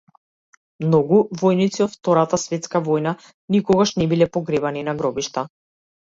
[0.83, 3.13] Многу војници од Втората светска војна
[3.57, 5.45] никогаш не биле погребани на гробишта.